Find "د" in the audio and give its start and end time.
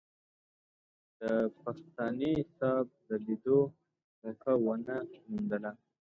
1.19-1.21, 3.07-3.09